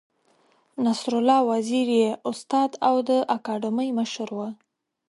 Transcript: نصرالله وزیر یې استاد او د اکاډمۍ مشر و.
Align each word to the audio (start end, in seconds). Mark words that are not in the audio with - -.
نصرالله 0.85 1.39
وزیر 1.51 1.87
یې 1.99 2.09
استاد 2.29 2.71
او 2.87 2.95
د 3.09 3.11
اکاډمۍ 3.35 3.89
مشر 3.99 4.27
و. 4.33 4.39